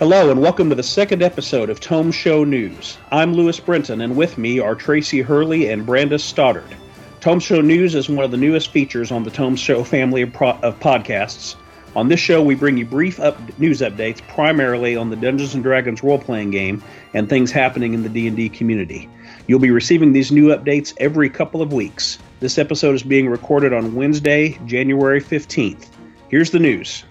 Hello, 0.00 0.28
and 0.32 0.42
welcome 0.42 0.68
to 0.70 0.74
the 0.74 0.82
second 0.82 1.22
episode 1.22 1.70
of 1.70 1.78
Tome 1.78 2.10
Show 2.10 2.42
News. 2.42 2.98
I'm 3.12 3.32
Lewis 3.32 3.60
Brenton, 3.60 4.00
and 4.00 4.16
with 4.16 4.36
me 4.36 4.58
are 4.58 4.74
Tracy 4.74 5.20
Hurley 5.22 5.70
and 5.70 5.86
Brandes 5.86 6.24
Stoddard. 6.24 6.66
Tome 7.20 7.38
Show 7.38 7.60
News 7.60 7.94
is 7.94 8.08
one 8.08 8.24
of 8.24 8.32
the 8.32 8.36
newest 8.36 8.72
features 8.72 9.12
on 9.12 9.22
the 9.22 9.30
Tome 9.30 9.54
Show 9.54 9.84
family 9.84 10.22
of, 10.22 10.32
pro- 10.32 10.58
of 10.62 10.80
podcasts. 10.80 11.54
On 11.94 12.08
this 12.08 12.18
show, 12.18 12.42
we 12.42 12.56
bring 12.56 12.76
you 12.76 12.84
brief 12.84 13.20
up- 13.20 13.38
news 13.60 13.82
updates 13.82 14.20
primarily 14.26 14.96
on 14.96 15.10
the 15.10 15.16
Dungeons 15.16 15.54
and 15.54 15.62
Dragons 15.62 16.02
role-playing 16.02 16.50
game 16.50 16.82
and 17.14 17.28
things 17.28 17.52
happening 17.52 17.94
in 17.94 18.02
the 18.02 18.08
D&D 18.08 18.48
community. 18.48 19.08
You'll 19.46 19.60
be 19.60 19.70
receiving 19.70 20.12
these 20.12 20.32
new 20.32 20.48
updates 20.48 20.92
every 20.98 21.30
couple 21.30 21.62
of 21.62 21.72
weeks. 21.72 22.18
This 22.40 22.58
episode 22.58 22.96
is 22.96 23.04
being 23.04 23.28
recorded 23.28 23.72
on 23.72 23.94
Wednesday, 23.94 24.58
January 24.66 25.20
15th. 25.20 25.86
Here's 26.28 26.50
the 26.50 26.58
news. 26.58 27.04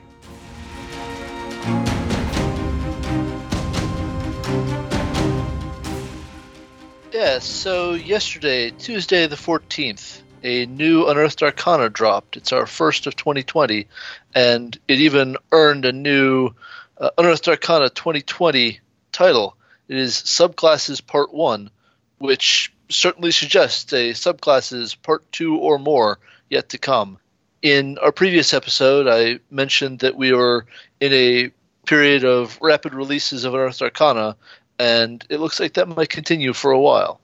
Yeah, 7.24 7.40
so 7.40 7.94
yesterday, 7.94 8.72
Tuesday 8.72 9.28
the 9.28 9.38
14th, 9.38 10.20
a 10.44 10.66
new 10.66 11.08
Unearthed 11.08 11.42
Arcana 11.42 11.90
dropped. 11.90 12.36
It's 12.36 12.52
our 12.52 12.66
first 12.66 13.08
of 13.08 13.16
2020, 13.16 13.88
and 14.36 14.78
it 14.90 15.00
even 15.00 15.38
earned 15.54 15.86
a 15.86 15.94
new 15.94 16.50
uh, 16.98 17.12
Unearthed 17.18 17.48
Arcana 17.48 17.90
2020 17.90 18.82
title. 19.14 19.56
It 19.88 19.96
is 19.96 20.16
Subclasses 20.16 21.08
Part 21.08 21.34
1, 21.34 21.70
which 22.18 22.74
certainly 22.90 23.32
suggests 23.32 23.94
a 23.94 24.12
Subclasses 24.12 25.02
Part 25.02 25.32
2 25.32 25.56
or 25.56 25.80
more 25.80 26.20
yet 26.50 26.68
to 26.70 26.78
come. 26.78 27.20
In 27.62 27.98
our 28.00 28.12
previous 28.12 28.54
episode, 28.54 29.08
I 29.08 29.40
mentioned 29.50 30.00
that 30.00 30.18
we 30.18 30.34
were 30.34 30.66
in 31.00 31.14
a 31.14 31.52
period 31.86 32.26
of 32.26 32.60
rapid 32.62 32.94
releases 32.94 33.46
of 33.46 33.54
Unearthed 33.54 33.82
Arcana, 33.82 34.36
and 34.80 35.26
it 35.30 35.40
looks 35.40 35.60
like 35.60 35.74
that 35.74 35.88
might 35.88 36.10
continue 36.10 36.54
for 36.54 36.72
a 36.72 36.80
while. 36.80 37.22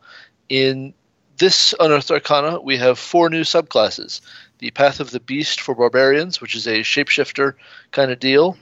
In 0.50 0.96
this 1.38 1.74
Unearthed 1.80 2.12
Arcana, 2.12 2.60
we 2.60 2.78
have 2.78 2.98
four 2.98 3.30
new 3.30 3.44
subclasses. 3.44 4.22
The 4.58 4.72
Path 4.72 5.00
of 5.00 5.12
the 5.12 5.20
Beast 5.20 5.62
for 5.62 5.76
barbarians, 5.76 6.42
which 6.42 6.56
is 6.56 6.68
a 6.68 6.80
shapeshifter 6.80 7.54
kind 7.92 8.12
of 8.12 8.20
deal, 8.20 8.58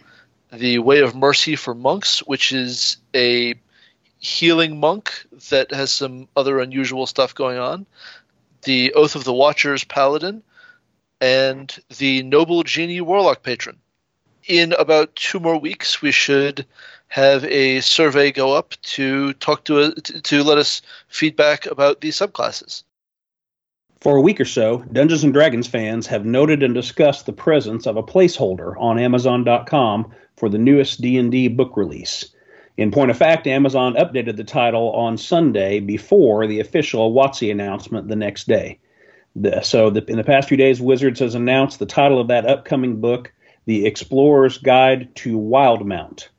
the 0.52 0.80
Way 0.80 1.00
of 1.00 1.16
Mercy 1.16 1.56
for 1.56 1.74
monks, 1.74 2.20
which 2.20 2.52
is 2.52 2.98
a 3.16 3.56
healing 4.20 4.80
monk 4.80 5.26
that 5.50 5.72
has 5.72 5.92
some 5.92 6.28
other 6.36 6.60
unusual 6.60 7.08
stuff 7.08 7.34
going 7.34 7.58
on, 7.58 7.86
the 8.64 8.94
Oath 8.94 9.16
of 9.16 9.24
the 9.24 9.34
Watchers 9.34 9.84
paladin, 9.84 10.44
and 11.22 11.76
the 11.98 12.22
Noble 12.24 12.64
Genie 12.64 13.02
warlock 13.02 13.44
patron. 13.44 13.78
In 14.48 14.72
about 14.80 15.14
two 15.16 15.42
more 15.42 15.60
weeks, 15.60 16.02
we 16.02 16.12
should 16.12 16.66
have 17.10 17.44
a 17.46 17.82
survey 17.82 18.32
go 18.32 18.54
up 18.54 18.76
to 18.82 19.34
talk 19.34 19.66
to 19.66 19.80
a, 19.80 19.92
to, 19.94 20.22
to 20.22 20.44
let 20.44 20.58
us 20.58 20.82
feedback 21.10 21.66
about 21.66 22.00
these 22.00 22.18
subclasses. 22.18 22.84
For 24.00 24.16
a 24.16 24.22
week 24.22 24.40
or 24.40 24.46
so, 24.46 24.86
Dungeons 24.94 25.24
and 25.26 25.34
Dragons 25.34 25.68
fans 25.68 26.08
have 26.08 26.26
noted 26.26 26.64
and 26.64 26.74
discussed 26.74 27.26
the 27.26 27.34
presence 27.34 27.86
of 27.86 27.98
a 27.98 28.04
placeholder 28.04 28.80
on 28.80 29.00
Amazon.com 29.00 30.14
for 30.38 30.48
the 30.48 30.58
newest 30.58 31.02
D&D 31.02 31.50
book 31.50 31.76
release. 31.76 32.34
In 32.78 32.92
point 32.92 33.12
of 33.12 33.18
fact, 33.18 33.48
Amazon 33.48 33.96
updated 33.96 34.38
the 34.38 34.44
title 34.44 34.92
on 34.92 35.18
Sunday 35.18 35.82
before 35.82 36.48
the 36.48 36.60
official 36.62 37.14
WotC 37.14 37.52
announcement 37.52 38.08
the 38.08 38.16
next 38.16 38.48
day. 38.48 38.80
The, 39.36 39.62
so, 39.62 39.90
the, 39.90 40.06
in 40.06 40.18
the 40.18 40.24
past 40.24 40.48
few 40.48 40.58
days, 40.58 40.80
Wizards 40.80 41.20
has 41.20 41.36
announced 41.36 41.80
the 41.80 41.86
title 41.86 42.22
of 42.22 42.28
that 42.28 42.46
upcoming 42.46 43.02
book, 43.02 43.34
The 43.68 43.86
Explorer's 43.86 44.58
Guide 44.58 45.14
to 45.16 45.38
Wildemount. 45.38 46.30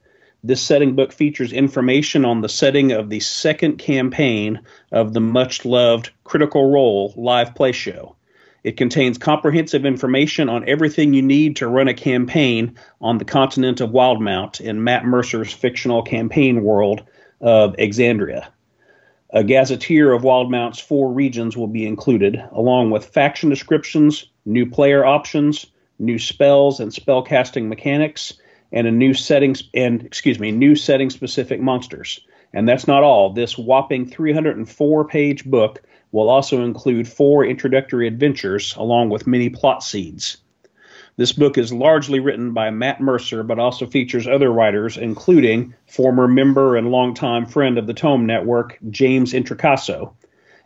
This 0.43 0.63
setting 0.63 0.97
book 0.97 1.13
features 1.13 1.53
information 1.53 2.25
on 2.25 2.41
the 2.41 2.49
setting 2.49 2.91
of 2.93 3.11
the 3.11 3.21
second 3.21 3.77
campaign 3.77 4.61
of 4.93 5.13
the 5.13 5.21
much 5.21 5.67
loved 5.67 6.09
Critical 6.25 6.71
Role 6.71 7.13
live 7.19 7.55
play 7.55 7.73
show. 7.73 8.17
It 8.65 8.79
contains 8.79 9.19
comprehensive 9.19 9.85
information 9.85 10.49
on 10.49 10.67
everything 10.67 11.13
you 11.13 11.21
need 11.21 11.57
to 11.57 11.69
run 11.69 11.87
a 11.87 11.93
campaign 11.93 12.79
on 12.99 13.19
the 13.19 13.27
continent 13.27 13.83
of 13.83 13.91
Wildemount 13.91 14.63
in 14.63 14.83
Matt 14.83 15.05
Mercer's 15.05 15.53
fictional 15.53 16.01
campaign 16.01 16.63
world 16.63 17.03
of 17.43 17.77
Exandria. 17.77 18.47
A 19.35 19.45
gazetteer 19.45 20.15
of 20.15 20.23
Wildemount's 20.23 20.81
four 20.81 21.13
regions 21.13 21.59
will 21.59 21.67
be 21.67 21.87
included, 21.87 22.43
along 22.53 22.91
with 22.91 23.05
faction 23.05 23.51
descriptions, 23.51 24.31
new 24.47 24.65
player 24.65 25.05
options, 25.05 25.67
new 25.99 26.19
spells 26.19 26.81
and 26.81 26.93
spellcasting 26.93 27.69
mechanics, 27.69 28.35
and 28.73 28.87
a 28.87 28.91
new 28.91 29.15
setting 29.15 29.57
and 29.75 30.03
excuse 30.05 30.39
me, 30.39 30.51
new 30.51 30.77
setting 30.77 31.11
specific 31.11 31.61
monsters. 31.61 32.21
And 32.53 32.69
that's 32.69 32.87
not 32.87 33.03
all. 33.03 33.31
This 33.33 33.59
whopping 33.59 34.09
304 34.09 35.05
page 35.07 35.45
book 35.45 35.83
will 36.13 36.31
also 36.31 36.63
include 36.63 37.07
four 37.07 37.45
introductory 37.45 38.07
adventures 38.07 38.75
along 38.77 39.11
with 39.11 39.27
many 39.27 39.51
plot 39.51 39.83
seeds. 39.83 40.39
This 41.17 41.33
book 41.33 41.59
is 41.59 41.73
largely 41.73 42.21
written 42.21 42.53
by 42.53 42.71
Matt 42.71 43.01
Mercer, 43.01 43.43
but 43.43 43.59
also 43.59 43.87
features 43.87 44.29
other 44.29 44.53
writers, 44.53 44.97
including 44.97 45.75
former 45.89 46.29
member 46.29 46.77
and 46.77 46.93
longtime 46.93 47.45
friend 47.45 47.77
of 47.77 47.89
the 47.89 47.93
Tome 47.93 48.25
Network, 48.25 48.79
James 48.89 49.33
Introcaso. 49.33 50.13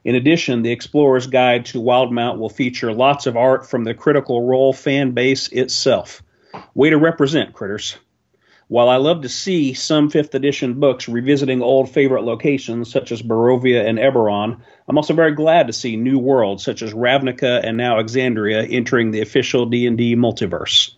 In 0.05 0.17
addition, 0.17 0.63
The 0.63 0.73
Explorer's 0.73 1.29
Guide 1.29 1.67
to 1.67 1.81
Wildemount 1.81 2.39
will 2.39 2.49
feature 2.49 2.93
lots 2.93 3.27
of 3.27 3.37
art 3.37 3.69
from 3.69 3.85
the 3.85 3.95
Critical 3.95 4.43
Role 4.43 4.73
fan 4.73 5.13
base 5.13 5.49
itself. 5.49 6.23
Way 6.75 6.91
to 6.91 6.99
represent, 6.99 7.53
critters. 7.53 7.97
While 8.67 8.89
I 8.89 8.97
love 8.97 9.21
to 9.23 9.29
see 9.29 9.75
some 9.75 10.11
5th 10.11 10.35
edition 10.35 10.81
books 10.81 11.09
revisiting 11.09 11.63
old 11.63 11.91
favorite 11.91 12.23
locations 12.23 12.91
such 12.91 13.13
as 13.13 13.23
Barovia 13.23 13.87
and 13.87 13.99
Eberron, 13.99 14.59
I'm 14.89 14.97
also 14.97 15.15
very 15.15 15.33
glad 15.33 15.67
to 15.67 15.73
see 15.73 15.97
new 15.97 16.19
worlds 16.19 16.65
such 16.65 16.83
as 16.83 16.95
Ravnica 16.95 17.61
and 17.63 17.77
now 17.77 18.01
Exandria 18.01 18.67
entering 18.73 19.11
the 19.11 19.21
official 19.21 19.67
D&D 19.67 20.17
multiverse. 20.17 20.95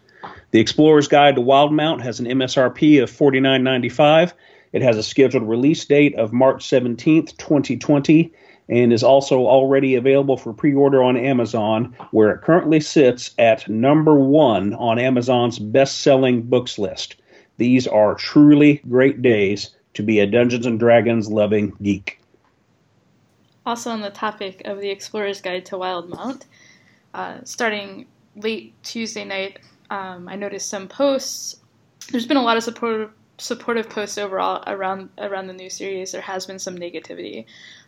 The 0.53 0.61
Explorer's 0.61 1.09
Guide 1.09 1.35
to 1.35 1.43
Wildmount 1.43 2.01
has 2.03 2.21
an 2.21 2.27
MSRP 2.27 3.03
of 3.03 3.11
$49.95. 3.11 4.33
It 4.73 4.83
has 4.83 4.97
a 4.97 5.03
scheduled 5.03 5.49
release 5.49 5.85
date 5.85 6.15
of 6.15 6.33
March 6.33 6.65
17th, 6.65 7.37
2020, 7.37 8.33
and 8.69 8.93
is 8.93 9.03
also 9.03 9.41
already 9.41 9.95
available 9.95 10.37
for 10.37 10.53
pre-order 10.53 11.03
on 11.03 11.17
Amazon, 11.17 11.95
where 12.11 12.31
it 12.31 12.43
currently 12.43 12.81
sits 12.81 13.33
at 13.39 13.69
number 13.69 14.15
one 14.19 14.75
on 14.75 14.99
Amazon's 14.99 15.59
best-selling 15.59 16.43
books 16.43 16.79
list. 16.79 17.17
These 17.59 17.87
are 17.87 18.15
truly 18.15 18.81
great 18.89 19.23
days 19.23 19.71
to 19.95 20.03
be 20.03 20.19
a 20.21 20.27
Dungeons 20.27 20.67
and 20.67 20.79
Dragons 20.79 21.31
loving 21.31 21.73
geek. 21.83 22.21
Also, 23.67 23.91
on 23.91 24.01
the 24.01 24.11
topic 24.11 24.63
of 24.65 24.81
the 24.81 24.91
Explorer's 24.91 25.41
Guide 25.41 25.65
to 25.67 25.77
Wildemount, 25.77 26.43
uh, 27.15 27.39
starting 27.45 28.07
late 28.37 28.75
Tuesday 28.83 29.25
night, 29.25 29.59
um, 29.91 30.29
I 30.29 30.37
noticed 30.37 30.69
some 30.69 30.89
posts. 30.89 31.57
There's 32.11 32.27
been 32.27 32.37
a 32.37 32.43
lot 32.43 32.57
of 32.57 32.65
supportive 32.65 33.11
supportive 33.39 33.89
posts 33.89 34.19
overall 34.19 34.63
around 34.67 35.11
around 35.19 35.47
the 35.47 35.53
new 35.53 35.71
series. 35.71 36.13
There 36.13 36.21
has 36.21 36.47
been 36.47 36.59
some 36.59 36.77
negativity. 36.77 37.47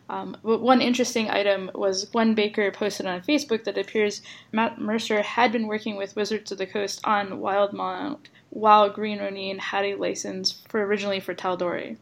Um, 0.09 0.37
but 0.43 0.61
one 0.61 0.81
interesting 0.81 1.29
item 1.29 1.69
was 1.75 2.05
Gwen 2.05 2.33
Baker 2.33 2.71
posted 2.71 3.05
on 3.05 3.21
Facebook 3.21 3.65
that 3.65 3.77
appears 3.77 4.21
Matt 4.51 4.79
Mercer 4.79 5.21
had 5.21 5.51
been 5.51 5.67
working 5.67 5.97
with 5.97 6.15
Wizards 6.15 6.51
of 6.51 6.57
the 6.57 6.65
Coast 6.65 7.01
on 7.03 7.41
Wildemount 7.41 8.19
while 8.49 8.89
Green 8.89 9.19
Ronin 9.19 9.59
had 9.59 9.83
a 9.83 9.95
license 9.95 10.61
for 10.69 10.85
originally 10.85 11.19
for 11.19 11.35
Tal'Dorei. 11.35 11.97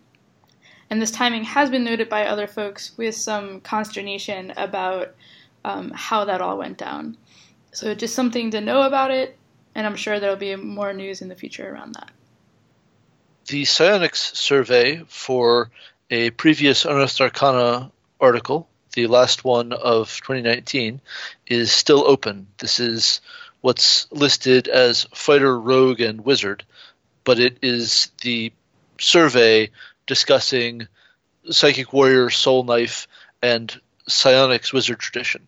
And 0.89 1.01
this 1.01 1.09
timing 1.09 1.43
has 1.45 1.71
been 1.71 1.83
noted 1.83 2.09
by 2.09 2.27
other 2.27 2.45
folks 2.45 2.95
with 2.95 3.15
some 3.15 3.59
consternation 3.61 4.53
about 4.55 5.15
um, 5.63 5.91
how 5.95 6.25
that 6.25 6.41
all 6.41 6.59
went 6.59 6.77
down. 6.77 7.17
So 7.71 7.95
just 7.95 8.13
something 8.13 8.51
to 8.51 8.61
know 8.61 8.83
about 8.83 9.09
it, 9.09 9.37
and 9.73 9.87
I'm 9.87 9.95
sure 9.95 10.19
there'll 10.19 10.35
be 10.35 10.55
more 10.55 10.93
news 10.93 11.21
in 11.21 11.27
the 11.27 11.35
future 11.35 11.73
around 11.73 11.95
that. 11.95 12.11
The 13.47 13.65
Psionics 13.65 14.39
survey 14.39 15.03
for 15.07 15.69
a 16.09 16.31
previous 16.31 16.83
Unearthed 16.83 17.21
Arcana 17.21 17.91
article, 18.19 18.67
the 18.93 19.05
last 19.05 19.43
one 19.43 19.71
of 19.71 20.09
2019, 20.21 20.99
is 21.45 21.71
still 21.71 22.07
open. 22.07 22.47
This 22.57 22.79
is 22.79 23.21
what's 23.61 24.07
listed 24.11 24.67
as 24.67 25.05
Fighter, 25.13 25.59
Rogue, 25.59 26.01
and 26.01 26.25
Wizard, 26.25 26.63
but 27.23 27.39
it 27.39 27.59
is 27.61 28.09
the 28.23 28.51
survey 28.99 29.69
discussing 30.07 30.87
Psychic 31.51 31.93
Warrior, 31.93 32.31
Soul 32.31 32.63
Knife, 32.63 33.07
and 33.43 33.79
Psionics 34.07 34.73
Wizard 34.73 34.97
tradition. 34.97 35.47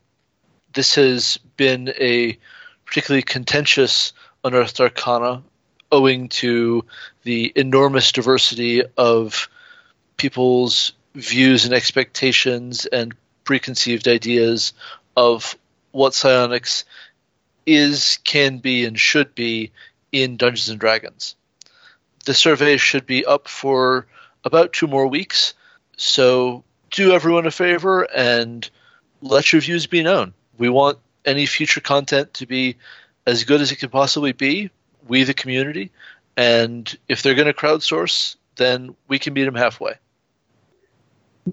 This 0.71 0.93
has 0.93 1.39
been 1.57 1.89
a 1.99 2.37
particularly 2.85 3.23
contentious 3.23 4.13
Unearthed 4.43 4.79
Arcana 4.81 5.41
owing 5.91 6.29
to 6.29 6.85
the 7.23 7.51
enormous 7.55 8.11
diversity 8.11 8.83
of 8.97 9.49
people's 10.17 10.93
views 11.15 11.65
and 11.65 11.73
expectations 11.73 12.85
and 12.85 13.15
preconceived 13.43 14.07
ideas 14.07 14.73
of 15.15 15.57
what 15.91 16.13
psionics 16.13 16.85
is, 17.65 18.19
can 18.23 18.57
be, 18.59 18.85
and 18.85 18.99
should 18.99 19.33
be 19.35 19.71
in 20.11 20.37
Dungeons 20.37 20.69
and 20.69 20.79
Dragons. 20.79 21.35
The 22.25 22.33
survey 22.33 22.77
should 22.77 23.05
be 23.05 23.25
up 23.25 23.47
for 23.47 24.07
about 24.43 24.73
two 24.73 24.87
more 24.87 25.07
weeks. 25.07 25.53
So 25.97 26.63
do 26.91 27.13
everyone 27.13 27.45
a 27.45 27.51
favor 27.51 28.03
and 28.03 28.69
let 29.21 29.51
your 29.51 29.61
views 29.61 29.87
be 29.87 30.03
known. 30.03 30.33
We 30.57 30.69
want 30.69 30.99
any 31.25 31.45
future 31.45 31.81
content 31.81 32.33
to 32.35 32.45
be 32.45 32.77
as 33.25 33.43
good 33.43 33.61
as 33.61 33.71
it 33.71 33.77
can 33.77 33.89
possibly 33.89 34.31
be, 34.31 34.69
we 35.07 35.23
the 35.23 35.33
community. 35.33 35.91
And 36.35 36.95
if 37.07 37.21
they're 37.21 37.35
going 37.35 37.47
to 37.47 37.53
crowdsource, 37.53 38.35
then 38.57 38.95
we 39.07 39.19
can 39.19 39.33
meet 39.33 39.45
them 39.45 39.55
halfway. 39.55 39.93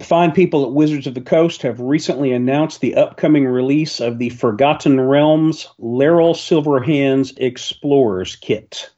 Fine 0.00 0.32
people 0.32 0.64
at 0.64 0.72
Wizards 0.72 1.06
of 1.06 1.14
the 1.14 1.20
Coast 1.20 1.62
have 1.62 1.78
recently 1.78 2.32
announced 2.32 2.80
the 2.80 2.96
upcoming 2.96 3.46
release 3.46 4.00
of 4.00 4.18
the 4.18 4.30
Forgotten 4.30 5.00
Realms 5.00 5.68
Laeral 5.78 6.34
Silverhands 6.34 7.32
Explorers 7.36 8.34
Kit. 8.34 8.90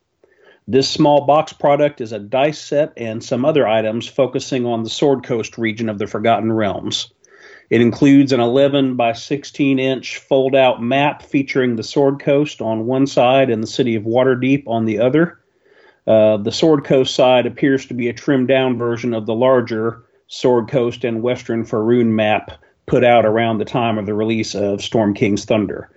This 0.66 0.88
small 0.88 1.26
box 1.26 1.52
product 1.52 2.00
is 2.00 2.12
a 2.12 2.18
dice 2.18 2.58
set 2.58 2.92
and 2.96 3.22
some 3.22 3.44
other 3.44 3.68
items 3.68 4.08
focusing 4.08 4.64
on 4.64 4.82
the 4.82 4.90
Sword 4.90 5.22
Coast 5.22 5.58
region 5.58 5.88
of 5.88 5.98
the 5.98 6.06
Forgotten 6.06 6.52
Realms. 6.52 7.12
It 7.68 7.80
includes 7.80 8.32
an 8.32 8.40
11 8.40 8.94
by 8.94 9.12
16 9.12 9.78
inch 9.78 10.18
fold 10.18 10.54
out 10.54 10.82
map 10.82 11.22
featuring 11.22 11.76
the 11.76 11.82
Sword 11.82 12.20
Coast 12.20 12.60
on 12.60 12.86
one 12.86 13.06
side 13.06 13.50
and 13.50 13.62
the 13.62 13.66
city 13.66 13.96
of 13.96 14.04
Waterdeep 14.04 14.64
on 14.66 14.84
the 14.84 15.00
other. 15.00 15.40
Uh, 16.06 16.36
the 16.36 16.52
Sword 16.52 16.84
Coast 16.84 17.14
side 17.14 17.46
appears 17.46 17.86
to 17.86 17.94
be 17.94 18.08
a 18.08 18.12
trimmed 18.12 18.48
down 18.48 18.78
version 18.78 19.12
of 19.12 19.26
the 19.26 19.34
larger 19.34 20.04
Sword 20.28 20.68
Coast 20.68 21.04
and 21.04 21.22
Western 21.22 21.64
Faerun 21.64 22.06
map 22.06 22.52
put 22.86 23.02
out 23.02 23.26
around 23.26 23.58
the 23.58 23.64
time 23.64 23.98
of 23.98 24.06
the 24.06 24.14
release 24.14 24.54
of 24.54 24.82
Storm 24.82 25.14
King's 25.14 25.44
Thunder. 25.44 25.90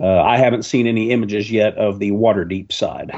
Uh, 0.00 0.20
I 0.20 0.38
haven't 0.38 0.64
seen 0.64 0.88
any 0.88 1.10
images 1.12 1.50
yet 1.50 1.76
of 1.76 2.00
the 2.00 2.10
Waterdeep 2.10 2.72
side. 2.72 3.12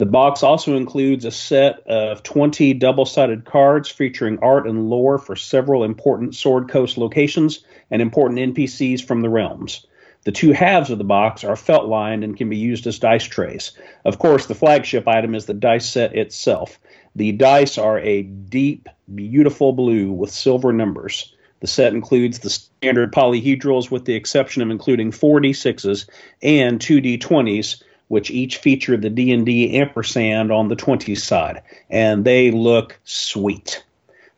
The 0.00 0.06
box 0.06 0.42
also 0.42 0.78
includes 0.78 1.26
a 1.26 1.30
set 1.30 1.86
of 1.86 2.22
20 2.22 2.72
double 2.72 3.04
sided 3.04 3.44
cards 3.44 3.90
featuring 3.90 4.38
art 4.38 4.66
and 4.66 4.88
lore 4.88 5.18
for 5.18 5.36
several 5.36 5.84
important 5.84 6.34
Sword 6.34 6.70
Coast 6.70 6.96
locations 6.96 7.62
and 7.90 8.00
important 8.00 8.40
NPCs 8.40 9.04
from 9.04 9.20
the 9.20 9.28
realms. 9.28 9.86
The 10.24 10.32
two 10.32 10.52
halves 10.52 10.88
of 10.88 10.96
the 10.96 11.04
box 11.04 11.44
are 11.44 11.54
felt 11.54 11.84
lined 11.84 12.24
and 12.24 12.34
can 12.34 12.48
be 12.48 12.56
used 12.56 12.86
as 12.86 12.98
dice 12.98 13.24
trays. 13.24 13.72
Of 14.06 14.18
course, 14.18 14.46
the 14.46 14.54
flagship 14.54 15.06
item 15.06 15.34
is 15.34 15.44
the 15.44 15.52
dice 15.52 15.86
set 15.86 16.16
itself. 16.16 16.80
The 17.14 17.32
dice 17.32 17.76
are 17.76 17.98
a 17.98 18.22
deep, 18.22 18.88
beautiful 19.14 19.74
blue 19.74 20.10
with 20.12 20.30
silver 20.30 20.72
numbers. 20.72 21.34
The 21.60 21.66
set 21.66 21.92
includes 21.92 22.38
the 22.38 22.48
standard 22.48 23.12
polyhedrals 23.12 23.90
with 23.90 24.06
the 24.06 24.14
exception 24.14 24.62
of 24.62 24.70
including 24.70 25.10
4d6s 25.10 26.08
and 26.42 26.80
2d20s 26.80 27.82
which 28.10 28.28
each 28.28 28.56
feature 28.56 28.96
the 28.96 29.08
D&D 29.08 29.78
ampersand 29.78 30.50
on 30.50 30.66
the 30.66 30.74
20s 30.74 31.18
side 31.18 31.62
and 31.90 32.24
they 32.24 32.50
look 32.50 32.98
sweet. 33.04 33.84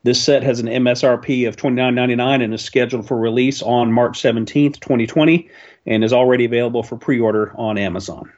This 0.03 0.23
set 0.23 0.43
has 0.43 0.61
an 0.61 0.67
MSRP 0.67 1.49
of 1.49 1.57
$29.99 1.57 2.45
and 2.45 2.53
is 2.53 2.63
scheduled 2.63 3.09
for 3.09 3.17
release 3.17 3.63
on 3.63 3.91
March 3.91 4.21
17th, 4.21 4.79
2020 4.79 5.49
and 5.87 6.05
is 6.05 6.13
already 6.13 6.45
available 6.45 6.83
for 6.83 6.99
pre-order 6.99 7.55
on 7.57 7.79
Amazon. 7.79 8.31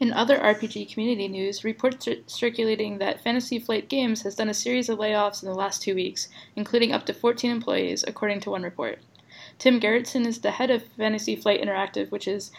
In 0.00 0.12
other 0.12 0.36
RPG 0.38 0.92
community 0.92 1.26
news, 1.26 1.64
reports 1.64 2.06
are 2.08 2.16
circulating 2.26 2.98
that 2.98 3.24
Fantasy 3.24 3.58
Flight 3.58 3.88
Games 3.88 4.20
has 4.20 4.34
done 4.34 4.50
a 4.50 4.54
series 4.54 4.90
of 4.90 4.98
layoffs 4.98 5.42
in 5.42 5.48
the 5.48 5.54
last 5.54 5.80
two 5.80 5.94
weeks, 5.94 6.28
including 6.56 6.92
up 6.92 7.06
to 7.06 7.14
14 7.14 7.50
employees, 7.50 8.04
according 8.06 8.40
to 8.40 8.50
one 8.50 8.64
report. 8.64 8.98
Tim 9.58 9.80
Gerritsen 9.80 10.26
is 10.26 10.40
the 10.40 10.50
head 10.50 10.70
of 10.70 10.84
Fantasy 10.98 11.36
Flight 11.36 11.62
Interactive, 11.62 12.10
which 12.10 12.28
is 12.28 12.52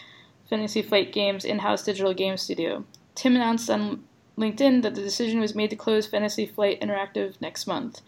Fantasy 0.49 0.81
Flight 0.81 1.13
Games' 1.13 1.45
in 1.45 1.59
house 1.59 1.83
digital 1.83 2.13
game 2.13 2.37
studio. 2.37 2.83
Tim 3.15 3.35
announced 3.35 3.69
on 3.69 4.03
LinkedIn 4.37 4.81
that 4.81 4.95
the 4.95 5.01
decision 5.01 5.39
was 5.39 5.53
made 5.53 5.69
to 5.69 5.75
close 5.75 6.07
Fantasy 6.07 6.45
Flight 6.45 6.81
Interactive 6.81 7.39
next 7.41 7.67
month. 7.67 8.01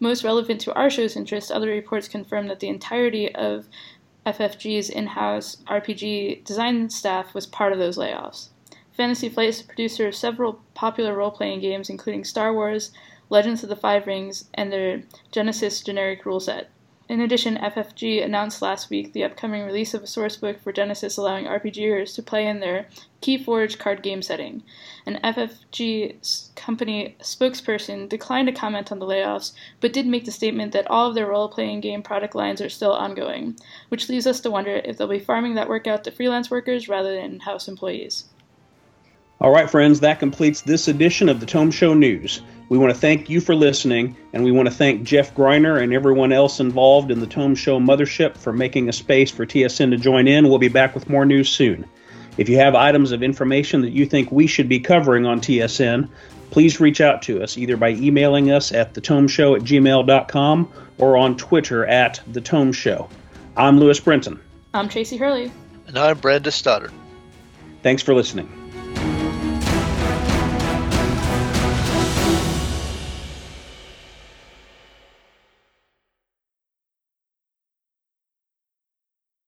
Most 0.00 0.24
relevant 0.24 0.60
to 0.62 0.74
our 0.74 0.90
show's 0.90 1.14
interest, 1.14 1.52
other 1.52 1.68
reports 1.68 2.08
confirm 2.08 2.48
that 2.48 2.60
the 2.60 2.68
entirety 2.68 3.32
of 3.34 3.68
FFG's 4.26 4.88
in 4.88 5.08
house 5.08 5.58
RPG 5.66 6.44
design 6.44 6.88
staff 6.88 7.34
was 7.34 7.46
part 7.46 7.72
of 7.72 7.78
those 7.78 7.98
layoffs. 7.98 8.48
Fantasy 8.96 9.28
Flight 9.28 9.50
is 9.50 9.60
the 9.60 9.66
producer 9.66 10.08
of 10.08 10.14
several 10.14 10.60
popular 10.72 11.14
role 11.14 11.30
playing 11.30 11.60
games, 11.60 11.90
including 11.90 12.24
Star 12.24 12.52
Wars, 12.54 12.90
Legends 13.28 13.62
of 13.62 13.68
the 13.68 13.76
Five 13.76 14.06
Rings, 14.06 14.48
and 14.54 14.72
their 14.72 15.02
Genesys 15.32 15.84
generic 15.84 16.24
rule 16.24 16.40
set. 16.40 16.70
In 17.06 17.20
addition, 17.20 17.58
FFG 17.58 18.24
announced 18.24 18.62
last 18.62 18.88
week 18.88 19.12
the 19.12 19.24
upcoming 19.24 19.62
release 19.62 19.92
of 19.92 20.02
a 20.02 20.06
sourcebook 20.06 20.58
for 20.58 20.72
Genesys 20.72 21.18
allowing 21.18 21.44
RPGers 21.44 22.14
to 22.14 22.22
play 22.22 22.46
in 22.46 22.60
their 22.60 22.86
Keyforge 23.20 23.78
card 23.78 24.02
game 24.02 24.22
setting. 24.22 24.62
An 25.04 25.20
FFG 25.22 26.54
company 26.56 27.14
spokesperson 27.20 28.08
declined 28.08 28.48
to 28.48 28.54
comment 28.54 28.90
on 28.90 29.00
the 29.00 29.06
layoffs, 29.06 29.52
but 29.80 29.92
did 29.92 30.06
make 30.06 30.24
the 30.24 30.32
statement 30.32 30.72
that 30.72 30.90
all 30.90 31.10
of 31.10 31.14
their 31.14 31.26
role 31.26 31.50
playing 31.50 31.82
game 31.82 32.02
product 32.02 32.34
lines 32.34 32.62
are 32.62 32.70
still 32.70 32.92
ongoing, 32.92 33.58
which 33.90 34.08
leaves 34.08 34.26
us 34.26 34.40
to 34.40 34.50
wonder 34.50 34.80
if 34.84 34.96
they'll 34.96 35.06
be 35.06 35.18
farming 35.18 35.56
that 35.56 35.68
work 35.68 35.86
out 35.86 36.04
to 36.04 36.10
freelance 36.10 36.50
workers 36.50 36.88
rather 36.88 37.14
than 37.14 37.40
house 37.40 37.68
employees. 37.68 38.24
All 39.40 39.50
right, 39.50 39.68
friends, 39.68 40.00
that 40.00 40.20
completes 40.20 40.62
this 40.62 40.86
edition 40.86 41.28
of 41.28 41.40
the 41.40 41.46
Tome 41.46 41.70
Show 41.70 41.92
News. 41.92 42.40
We 42.68 42.78
want 42.78 42.94
to 42.94 42.98
thank 42.98 43.28
you 43.28 43.40
for 43.40 43.54
listening, 43.54 44.16
and 44.32 44.44
we 44.44 44.52
want 44.52 44.68
to 44.68 44.74
thank 44.74 45.02
Jeff 45.02 45.34
Greiner 45.34 45.82
and 45.82 45.92
everyone 45.92 46.32
else 46.32 46.60
involved 46.60 47.10
in 47.10 47.20
the 47.20 47.26
Tome 47.26 47.54
Show 47.54 47.78
Mothership 47.78 48.36
for 48.36 48.52
making 48.52 48.88
a 48.88 48.92
space 48.92 49.30
for 49.30 49.44
TSN 49.44 49.90
to 49.90 49.96
join 49.96 50.28
in. 50.28 50.48
We'll 50.48 50.58
be 50.58 50.68
back 50.68 50.94
with 50.94 51.10
more 51.10 51.26
news 51.26 51.48
soon. 51.48 51.84
If 52.38 52.48
you 52.48 52.56
have 52.58 52.74
items 52.74 53.12
of 53.12 53.22
information 53.22 53.82
that 53.82 53.92
you 53.92 54.06
think 54.06 54.30
we 54.32 54.46
should 54.46 54.68
be 54.68 54.80
covering 54.80 55.26
on 55.26 55.40
TSN, 55.40 56.08
please 56.50 56.80
reach 56.80 57.00
out 57.00 57.20
to 57.22 57.42
us 57.42 57.58
either 57.58 57.76
by 57.76 57.90
emailing 57.90 58.50
us 58.50 58.72
at 58.72 58.94
thetomeshow 58.94 59.56
at 59.56 59.62
gmail.com 59.62 60.72
or 60.98 61.16
on 61.16 61.36
Twitter 61.36 61.84
at 61.86 62.20
the 62.32 62.40
Tome 62.40 62.72
Show. 62.72 63.08
I'm 63.56 63.78
Lewis 63.78 64.00
Brenton. 64.00 64.40
I'm 64.72 64.88
Tracy 64.88 65.16
Hurley. 65.16 65.52
And 65.86 65.98
I'm 65.98 66.18
Brandes 66.18 66.54
Stoddard. 66.54 66.92
Thanks 67.82 68.02
for 68.02 68.14
listening. 68.14 68.63